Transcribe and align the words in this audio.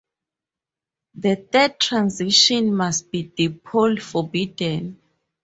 The 1.13 1.35
third 1.35 1.79
transition 1.79 2.75
must 2.75 3.11
be 3.11 3.23
dipole 3.37 4.01
forbidden. 4.01 4.99